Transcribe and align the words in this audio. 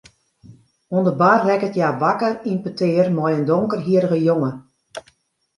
Oan 0.95 1.03
de 1.07 1.13
bar 1.21 1.41
rekket 1.49 1.77
hja 1.77 1.89
wakker 2.03 2.33
yn 2.49 2.59
petear 2.63 3.07
mei 3.17 3.33
in 3.37 3.47
donkerhierrige 3.51 4.19
jonge. 4.27 4.51